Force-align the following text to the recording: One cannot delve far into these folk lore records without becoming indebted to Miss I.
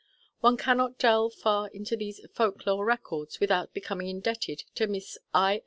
One 0.39 0.57
cannot 0.57 0.97
delve 0.97 1.35
far 1.35 1.67
into 1.69 1.95
these 1.95 2.21
folk 2.33 2.65
lore 2.65 2.83
records 2.83 3.39
without 3.39 3.71
becoming 3.71 4.07
indebted 4.07 4.63
to 4.73 4.87
Miss 4.87 5.19
I. 5.31 5.59